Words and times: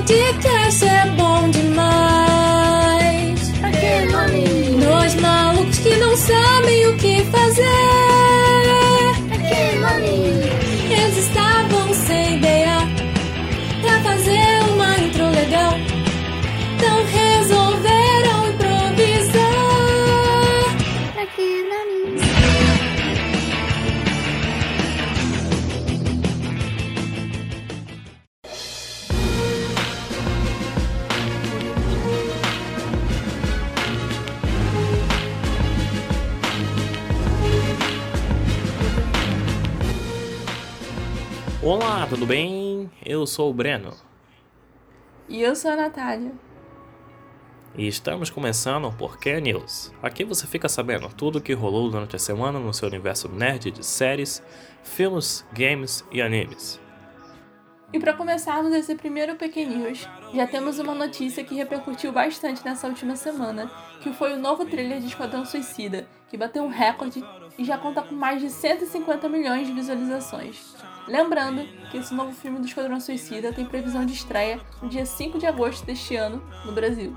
podcast 0.00 0.84
é 0.86 1.06
bom 1.10 1.50
demais. 1.50 3.50
Pra 3.58 3.70
que, 3.70 4.06
mami? 4.10 4.78
Dois 4.82 5.14
malucos 5.16 5.78
que 5.78 5.94
não 5.96 6.16
sabem 6.16 6.86
o 6.86 6.96
que 6.96 7.22
fazer. 7.24 7.79
Olá, 41.62 42.06
tudo 42.06 42.26
bem? 42.26 42.90
Eu 43.04 43.26
sou 43.26 43.50
o 43.50 43.54
Breno 43.54 43.94
E 45.28 45.42
eu 45.42 45.54
sou 45.54 45.70
a 45.70 45.76
Natália. 45.76 46.32
e 47.76 47.86
estamos 47.86 48.30
começando 48.30 48.86
o 48.86 48.92
Porquê 48.92 49.40
News. 49.40 49.92
Aqui 50.02 50.24
você 50.24 50.46
fica 50.46 50.68
sabendo 50.68 51.08
tudo 51.08 51.38
o 51.38 51.40
que 51.40 51.52
rolou 51.52 51.90
durante 51.90 52.16
a 52.16 52.18
semana 52.18 52.58
no 52.58 52.72
seu 52.74 52.88
universo 52.88 53.28
nerd 53.28 53.70
de 53.70 53.84
séries, 53.84 54.42
filmes, 54.82 55.44
games 55.52 56.04
e 56.10 56.20
animes. 56.20 56.80
E 57.92 57.98
para 57.98 58.14
começarmos 58.14 58.72
esse 58.72 58.94
primeiro 58.94 59.34
Pequeno 59.34 59.76
News, 59.76 60.08
já 60.32 60.46
temos 60.46 60.78
uma 60.78 60.94
notícia 60.94 61.42
que 61.44 61.56
repercutiu 61.56 62.12
bastante 62.12 62.64
nessa 62.64 62.86
última 62.86 63.16
semana, 63.16 63.70
que 64.00 64.12
foi 64.12 64.32
o 64.32 64.38
novo 64.38 64.64
trailer 64.64 65.00
de 65.00 65.06
Esquadrão 65.08 65.44
Suicida, 65.44 66.06
que 66.28 66.36
bateu 66.36 66.62
um 66.62 66.68
recorde 66.68 67.22
e 67.58 67.64
já 67.64 67.76
conta 67.76 68.00
com 68.00 68.14
mais 68.14 68.40
de 68.40 68.48
150 68.48 69.28
milhões 69.28 69.66
de 69.66 69.72
visualizações. 69.72 70.76
Lembrando 71.10 71.66
que 71.90 71.98
esse 71.98 72.14
novo 72.14 72.30
filme 72.30 72.60
do 72.60 72.66
Esquadrão 72.66 73.00
Suicida 73.00 73.52
tem 73.52 73.64
previsão 73.64 74.06
de 74.06 74.12
estreia 74.12 74.60
no 74.80 74.88
dia 74.88 75.04
5 75.04 75.40
de 75.40 75.46
agosto 75.46 75.84
deste 75.84 76.14
ano 76.14 76.40
no 76.64 76.70
Brasil. 76.70 77.12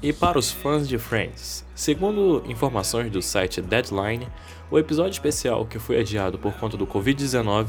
E 0.00 0.12
para 0.12 0.38
os 0.38 0.52
fãs 0.52 0.88
de 0.88 0.96
Friends, 0.96 1.64
segundo 1.74 2.40
informações 2.46 3.10
do 3.10 3.20
site 3.20 3.60
Deadline, 3.60 4.28
o 4.70 4.78
episódio 4.78 5.10
especial 5.10 5.66
que 5.66 5.80
foi 5.80 5.98
adiado 5.98 6.38
por 6.38 6.52
conta 6.52 6.76
do 6.76 6.86
Covid-19 6.86 7.66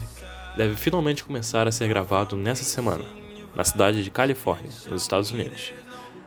deve 0.55 0.75
finalmente 0.75 1.23
começar 1.23 1.67
a 1.67 1.71
ser 1.71 1.87
gravado 1.87 2.35
nessa 2.35 2.63
semana, 2.63 3.03
na 3.55 3.63
cidade 3.63 4.03
de 4.03 4.11
Califórnia, 4.11 4.69
nos 4.91 5.01
Estados 5.01 5.31
Unidos. 5.31 5.73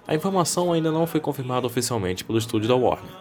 A 0.08 0.14
informação 0.16 0.72
ainda 0.72 0.90
não 0.90 1.06
foi 1.06 1.20
confirmada 1.20 1.68
oficialmente 1.68 2.24
pelo 2.24 2.38
estúdio 2.38 2.68
da 2.68 2.74
Warner. 2.74 3.12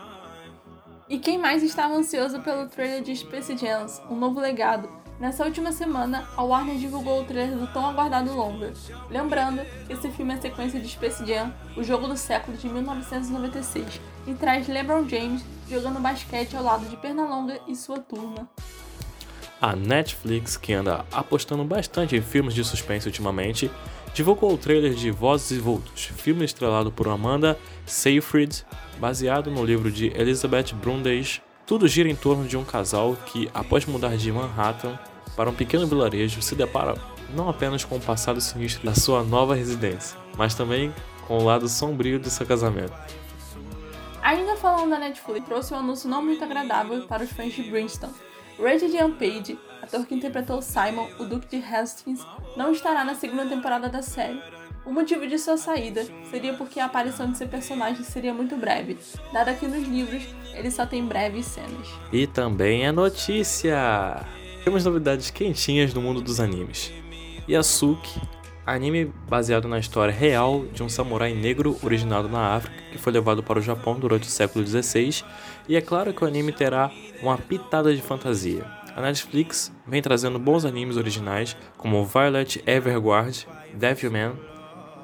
E 1.08 1.20
quem 1.20 1.38
mais 1.38 1.62
estava 1.62 1.94
ansioso 1.94 2.40
pelo 2.40 2.68
trailer 2.68 3.04
de 3.04 3.16
Space 3.16 3.56
Jam, 3.56 3.86
um 4.10 4.16
novo 4.16 4.40
legado? 4.40 5.01
Nessa 5.22 5.46
última 5.46 5.72
semana, 5.72 6.28
a 6.36 6.42
Warner 6.42 6.78
divulgou 6.78 7.22
o 7.22 7.24
trailer 7.24 7.56
do 7.56 7.68
tão 7.68 7.86
aguardado 7.86 8.34
longa. 8.34 8.74
Lembrando 9.08 9.62
esse 9.88 10.10
filme 10.10 10.34
é 10.34 10.38
a 10.38 10.42
sequência 10.42 10.80
de 10.80 10.88
Space 10.88 11.24
Jam, 11.24 11.54
o 11.78 11.84
jogo 11.84 12.08
do 12.08 12.18
século 12.18 12.58
de 12.58 12.68
1996, 12.68 14.02
e 14.26 14.34
traz 14.34 14.68
LeBron 14.68 15.08
James 15.08 15.44
jogando 15.70 16.00
basquete 16.00 16.56
ao 16.56 16.64
lado 16.64 16.88
de 16.88 16.98
Pernalonga 16.98 17.60
e 17.68 17.76
sua 17.76 18.00
turma. 18.00 18.50
A 19.62 19.76
Netflix, 19.76 20.58
que 20.58 20.74
anda 20.74 21.06
apostando 21.12 21.64
bastante 21.64 22.16
em 22.16 22.22
filmes 22.24 22.56
de 22.56 22.64
suspense 22.64 23.06
ultimamente, 23.06 23.70
divulgou 24.16 24.52
o 24.52 24.58
trailer 24.58 24.96
de 24.96 25.12
Vozes 25.12 25.52
e 25.52 25.60
Vultos, 25.60 26.06
filme 26.06 26.44
estrelado 26.44 26.92
por 26.92 27.08
Amanda 27.08 27.60
Seyfried, 27.86 28.66
baseado 28.98 29.52
no 29.52 29.64
livro 29.64 29.92
de 29.92 30.08
Elizabeth 30.20 30.74
Brundage. 30.74 31.44
Tudo 31.68 31.88
gira 31.88 32.10
em 32.10 32.16
torno 32.16 32.48
de 32.48 32.58
um 32.58 32.66
casal 32.66 33.16
que, 33.28 33.48
após 33.54 33.86
mudar 33.86 34.18
de 34.18 34.32
Manhattan 34.32 34.98
para 35.36 35.50
um 35.50 35.54
pequeno 35.54 35.88
vilarejo, 35.88 36.42
se 36.42 36.56
depara 36.56 36.96
não 37.34 37.50
apenas 37.50 37.84
com 37.84 37.96
o 37.96 38.02
passado 38.02 38.42
sinistro 38.42 38.86
da 38.86 38.94
sua 38.94 39.24
nova 39.24 39.56
residência, 39.56 40.18
mas 40.38 40.54
também 40.54 40.94
com 41.28 41.38
o 41.38 41.44
lado 41.44 41.68
sombrio 41.70 42.20
de 42.20 42.30
seu 42.30 42.46
casamento. 42.46 42.94
Ainda 44.22 44.56
falando 44.56 44.92
da 44.92 45.00
Netflix, 45.00 45.46
trouxe 45.46 45.74
um 45.74 45.78
anúncio 45.78 46.10
não 46.10 46.22
muito 46.22 46.44
agradável 46.44 47.08
para 47.08 47.24
os 47.24 47.32
fãs 47.32 47.54
de 47.54 47.64
Brimstone. 47.64 48.14
Rated 48.60 48.96
Young 48.96 49.14
Page, 49.14 49.58
ator 49.82 50.06
que 50.06 50.14
interpretou 50.14 50.62
Simon, 50.62 51.08
o 51.20 51.26
Duque 51.26 51.48
de 51.48 51.66
Hastings, 51.66 52.24
não 52.56 52.72
estará 52.72 53.04
na 53.04 53.16
segunda 53.16 53.48
temporada 53.48 53.90
da 53.90 54.02
série. 54.02 54.42
O 54.86 54.92
motivo 54.92 55.26
de 55.26 55.38
sua 55.40 55.58
saída 55.58 56.06
seria 56.30 56.54
porque 56.54 56.80
a 56.80 56.86
aparição 56.86 57.32
de 57.32 57.38
seu 57.38 57.48
personagem 57.48 58.04
seria 58.04 58.34
muito 58.34 58.56
breve, 58.56 58.98
dado 59.32 59.58
que 59.58 59.68
nos 59.68 59.88
livros 59.88 60.24
ele 60.54 60.70
só 60.70 60.86
tem 60.86 61.06
breves 61.06 61.46
cenas. 61.46 61.88
E 62.12 62.28
também 62.28 62.86
é 62.86 62.92
notícia! 62.92 64.41
Temos 64.64 64.86
novidades 64.86 65.32
quentinhas 65.32 65.92
no 65.92 66.02
mundo 66.02 66.22
dos 66.22 66.40
animes. 66.40 66.94
Yasuki, 67.50 68.22
anime 68.64 69.12
baseado 69.28 69.68
na 69.68 69.80
história 69.80 70.14
real 70.14 70.66
de 70.72 70.84
um 70.84 70.90
samurai 70.90 71.34
negro 71.34 71.76
originado 71.82 72.30
na 72.30 72.56
África 72.56 72.76
que 72.92 72.98
foi 73.00 73.12
levado 73.12 73.42
para 73.42 73.58
o 73.58 73.62
Japão 73.62 74.00
durante 74.00 74.28
o 74.28 74.32
século 74.32 74.66
XVI, 74.66 75.24
e 75.68 75.76
é 75.76 75.82
claro 75.82 76.14
que 76.14 76.24
o 76.24 76.28
anime 76.28 76.52
terá 76.52 76.92
uma 77.24 77.38
pitada 77.38 77.96
de 77.96 78.02
fantasia. 78.04 78.64
A 78.96 79.02
Netflix 79.02 79.74
vem 79.88 80.02
trazendo 80.02 80.38
bons 80.38 80.64
animes 80.64 80.96
originais 80.96 81.58
como 81.78 82.06
Violet 82.06 82.62
Evergarde, 82.68 83.48
Devilman, 83.74 84.34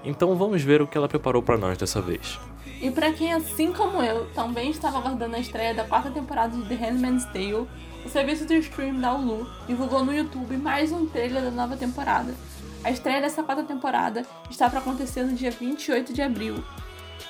então 0.04 0.36
vamos 0.36 0.62
ver 0.62 0.82
o 0.84 0.88
que 0.88 0.98
ela 0.98 1.08
preparou 1.08 1.42
para 1.42 1.58
nós 1.58 1.78
dessa 1.78 2.00
vez. 2.00 2.40
E 2.80 2.92
pra 2.92 3.12
quem, 3.12 3.34
assim 3.34 3.74
como 3.74 4.04
eu, 4.04 4.26
também 4.36 4.70
estava 4.70 5.00
aguardando 5.00 5.36
a 5.36 5.40
estreia 5.40 5.74
da 5.74 5.84
quarta 5.84 6.12
temporada 6.12 6.56
de 6.56 6.64
The 6.64 6.76
Handmaid's 6.76 7.26
Tale, 7.26 7.68
o 8.08 8.10
serviço 8.10 8.46
de 8.46 8.58
stream 8.60 9.02
da 9.02 9.14
Hulu 9.14 9.46
divulgou 9.68 10.04
no 10.04 10.16
YouTube 10.16 10.56
mais 10.56 10.94
um 10.94 11.06
trailer 11.06 11.44
da 11.44 11.52
nova 11.52 11.76
temporada. 11.76 12.34
A 12.82 12.90
estreia 12.90 13.20
dessa 13.20 13.44
quarta 13.44 13.64
temporada 13.64 14.26
está 14.50 14.70
para 14.70 14.80
acontecer 14.80 15.24
no 15.24 15.36
dia 15.36 15.52
28 15.52 16.14
de 16.14 16.22
abril. 16.22 16.64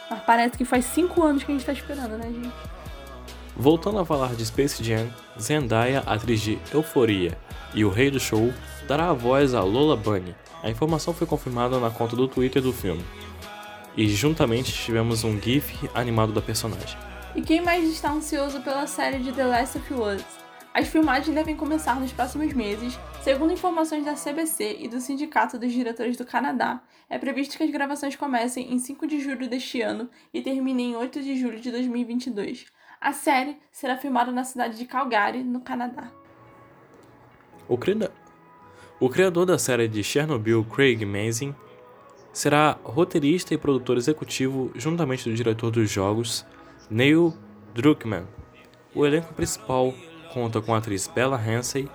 Mas 0.07 0.19
parece 0.21 0.55
que 0.55 0.63
faz 0.63 0.85
5 0.85 1.23
anos 1.23 1.43
que 1.43 1.51
a 1.51 1.55
gente 1.55 1.65
tá 1.65 1.73
esperando, 1.73 2.15
né, 2.19 2.25
gente? 2.31 2.53
Voltando 3.55 3.97
a 3.97 4.05
falar 4.05 4.35
de 4.35 4.45
Space 4.45 4.83
Jam, 4.83 5.09
Zendaya, 5.41 6.03
atriz 6.05 6.41
de 6.41 6.59
Euforia 6.71 7.35
e 7.73 7.83
o 7.83 7.89
rei 7.89 8.11
do 8.11 8.19
show, 8.19 8.53
dará 8.87 9.09
a 9.09 9.13
voz 9.13 9.55
a 9.55 9.63
Lola 9.63 9.97
Bunny. 9.97 10.35
A 10.61 10.69
informação 10.69 11.11
foi 11.11 11.25
confirmada 11.25 11.79
na 11.79 11.89
conta 11.89 12.15
do 12.15 12.27
Twitter 12.27 12.61
do 12.61 12.71
filme. 12.71 13.03
E 13.95 14.07
juntamente 14.07 14.71
tivemos 14.71 15.23
um 15.23 15.41
GIF 15.41 15.89
animado 15.95 16.31
da 16.33 16.41
personagem. 16.41 16.99
E 17.35 17.41
quem 17.41 17.61
mais 17.61 17.83
está 17.89 18.11
ansioso 18.11 18.61
pela 18.61 18.85
série 18.85 19.17
de 19.17 19.31
The 19.31 19.43
Last 19.43 19.79
of 19.79 19.93
Us? 19.95 20.36
As 20.79 20.87
filmagens 20.89 21.33
devem 21.33 21.55
começar 21.55 21.99
nos 21.99 22.11
próximos 22.13 22.53
meses, 22.53 22.99
segundo 23.23 23.51
informações 23.51 24.05
da 24.05 24.13
CBC 24.13 24.77
e 24.79 24.87
do 24.87 25.01
Sindicato 25.01 25.57
dos 25.57 25.73
Diretores 25.73 26.15
do 26.15 26.23
Canadá. 26.23 26.83
É 27.09 27.17
previsto 27.17 27.57
que 27.57 27.63
as 27.63 27.71
gravações 27.71 28.15
comecem 28.15 28.71
em 28.71 28.77
5 28.77 29.07
de 29.07 29.19
julho 29.19 29.49
deste 29.49 29.81
ano 29.81 30.07
e 30.31 30.39
terminem 30.39 30.91
em 30.91 30.95
8 30.95 31.23
de 31.23 31.35
julho 31.35 31.59
de 31.59 31.71
2022. 31.71 32.67
A 33.01 33.11
série 33.11 33.57
será 33.71 33.97
filmada 33.97 34.31
na 34.31 34.43
cidade 34.43 34.77
de 34.77 34.85
Calgary, 34.85 35.43
no 35.43 35.61
Canadá. 35.61 36.11
O, 37.67 37.75
cria- 37.75 38.11
o 38.99 39.09
criador 39.09 39.47
da 39.47 39.57
série 39.57 39.87
de 39.87 40.03
Chernobyl, 40.03 40.63
Craig 40.63 41.03
Mazin, 41.05 41.55
será 42.31 42.77
roteirista 42.83 43.51
e 43.51 43.57
produtor 43.57 43.97
executivo 43.97 44.71
juntamente 44.75 45.27
do 45.27 45.35
diretor 45.35 45.71
dos 45.71 45.89
jogos, 45.89 46.45
Neil 46.87 47.33
Druckmann. 47.73 48.27
O 48.93 49.03
elenco 49.07 49.33
principal 49.33 49.91
conta 50.33 50.61
com 50.61 50.73
a 50.73 50.77
atriz 50.77 51.07
Bella 51.07 51.37
Ramsey 51.37 51.89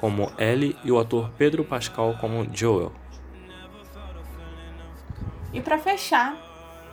como 0.00 0.30
Ellie 0.38 0.76
e 0.84 0.92
o 0.92 0.98
ator 0.98 1.30
Pedro 1.38 1.64
Pascal 1.64 2.16
como 2.20 2.46
Joel. 2.54 2.92
E 5.52 5.60
para 5.60 5.78
fechar, 5.78 6.36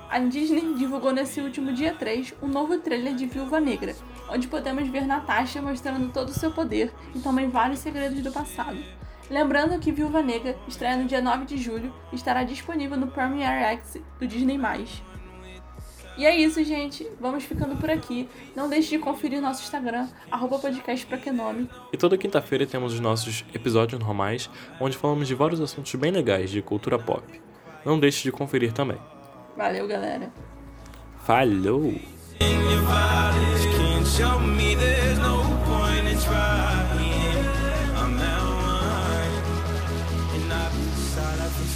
a 0.09 0.19
Disney 0.19 0.75
divulgou 0.75 1.12
nesse 1.12 1.41
último 1.41 1.73
dia 1.73 1.94
3 1.94 2.35
um 2.41 2.47
novo 2.47 2.77
trailer 2.79 3.15
de 3.15 3.25
Viúva 3.25 3.59
Negra, 3.59 3.95
onde 4.29 4.47
podemos 4.47 4.88
ver 4.88 5.06
Natasha 5.06 5.62
mostrando 5.62 6.12
todo 6.12 6.29
o 6.29 6.33
seu 6.33 6.51
poder 6.51 6.94
e 7.15 7.19
também 7.19 7.50
vários 7.50 7.79
segredos 7.79 8.21
do 8.21 8.31
passado. 8.31 8.77
Lembrando 9.29 9.79
que 9.79 9.91
Viúva 9.91 10.21
Negra 10.21 10.57
estreia 10.67 10.97
no 10.97 11.06
dia 11.06 11.21
9 11.21 11.45
de 11.45 11.57
julho 11.57 11.94
e 12.12 12.15
estará 12.15 12.44
disponível 12.44 12.97
no 12.97 13.07
Premiere 13.07 13.63
X 13.75 13.97
do 14.19 14.27
Disney+. 14.27 14.59
E 16.18 16.25
é 16.25 16.36
isso, 16.36 16.63
gente. 16.63 17.08
Vamos 17.19 17.44
ficando 17.44 17.75
por 17.78 17.90
aqui. 17.90 18.30
Não 18.56 18.69
deixe 18.69 18.90
de 18.90 19.00
conferir 19.00 19.42
nosso 19.42 19.63
Instagram, 19.63 20.08
arroba 20.30 20.60
podcast 20.60 21.06
pra 21.06 21.18
que 21.18 21.31
nome. 21.31 21.69
E 21.92 21.98
toda 21.98 22.18
quinta-feira 22.18 22.66
temos 22.66 22.94
os 22.94 23.00
nossos 23.00 23.46
episódios 23.54 24.00
normais, 24.00 24.50
onde 24.80 24.98
falamos 24.98 25.28
de 25.28 25.36
vários 25.36 25.62
assuntos 25.62 25.94
bem 25.96 26.12
legais 26.12 26.50
de 26.50 26.62
cultura 26.62 27.00
pop. 27.00 27.24
Não 27.86 28.00
deixe 28.00 28.24
de 28.24 28.31
conferir 28.31 28.74
também. 28.74 28.98
Valeu, 29.58 29.88
galera. 29.88 30.31
Falou! 31.24 31.94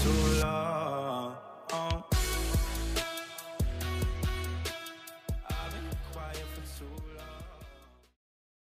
So 0.06 0.12
long. 0.40 0.85